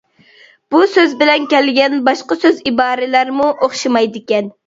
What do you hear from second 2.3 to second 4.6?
سۆز-ئىبارىلەرمۇ ئوخشىمايدىكەن.